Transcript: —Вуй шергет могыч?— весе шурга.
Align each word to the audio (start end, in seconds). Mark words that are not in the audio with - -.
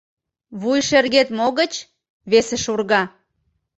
—Вуй 0.61 0.79
шергет 0.87 1.27
могыч?— 1.37 1.73
весе 2.31 2.57
шурга. 2.63 3.01